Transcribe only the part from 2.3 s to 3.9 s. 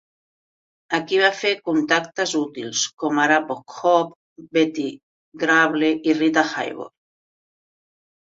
útils, com ara Bob